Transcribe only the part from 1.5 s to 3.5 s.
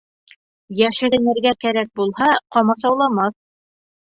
кәрәк булһа, ҡамасауламаҫ.